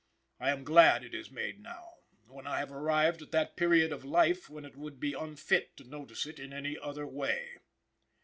I 0.39 0.49
am 0.49 0.63
glad 0.63 1.03
it 1.03 1.13
is 1.13 1.29
made 1.29 1.61
now, 1.61 1.91
when 2.25 2.47
I 2.47 2.57
have 2.57 2.71
arrived 2.71 3.21
at 3.21 3.29
that 3.33 3.55
period 3.55 3.91
of 3.93 4.03
life 4.03 4.49
when 4.49 4.65
it 4.65 4.75
would 4.75 4.99
be 4.99 5.13
unfit 5.13 5.77
to 5.77 5.83
notice 5.83 6.25
it 6.25 6.39
in 6.39 6.53
any 6.53 6.75
other 6.75 7.05
way. 7.05 7.59